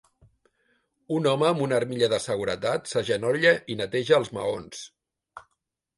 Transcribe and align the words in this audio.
Un 1.17 1.27
home 1.31 1.45
amb 1.49 1.61
una 1.65 1.77
armilla 1.81 2.09
de 2.15 2.19
seguretat 2.25 2.91
s'agenolla 2.95 3.55
i 3.75 3.79
neteja 3.83 4.19
els 4.23 4.37
maons. 4.39 4.83